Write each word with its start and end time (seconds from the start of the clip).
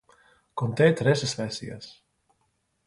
Conté 0.61 0.87
tres 1.03 1.23
espècies. 1.29 1.93